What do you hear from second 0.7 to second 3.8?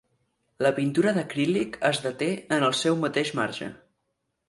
pintura d'acrílic es deté en el seu mateix marge.